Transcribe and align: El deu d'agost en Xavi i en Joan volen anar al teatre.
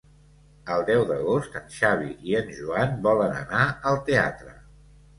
El 0.75 0.85
deu 0.87 1.05
d'agost 1.11 1.59
en 1.61 1.69
Xavi 1.77 2.09
i 2.31 2.35
en 2.41 2.51
Joan 2.63 2.99
volen 3.07 3.39
anar 3.45 3.71
al 3.95 4.05
teatre. 4.13 4.61